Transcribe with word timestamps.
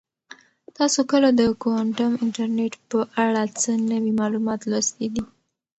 تاسو 0.77 0.99
کله 1.11 1.27
د 1.33 1.41
کوانټم 1.61 2.11
انټرنیټ 2.23 2.73
په 2.89 2.99
اړه 3.25 3.43
څه 3.61 3.71
نوي 3.91 4.13
معلومات 4.21 4.59
لوستي 4.69 5.07
دي؟ 5.13 5.23